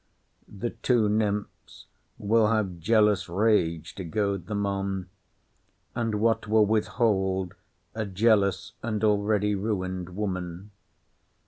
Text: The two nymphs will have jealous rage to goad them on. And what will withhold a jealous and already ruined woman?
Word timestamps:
The 0.47 0.71
two 0.71 1.07
nymphs 1.07 1.85
will 2.17 2.47
have 2.47 2.79
jealous 2.79 3.29
rage 3.29 3.93
to 3.93 4.03
goad 4.03 4.47
them 4.47 4.65
on. 4.65 5.09
And 5.93 6.15
what 6.15 6.47
will 6.47 6.65
withhold 6.65 7.53
a 7.93 8.07
jealous 8.07 8.71
and 8.81 9.03
already 9.03 9.53
ruined 9.53 10.09
woman? 10.15 10.71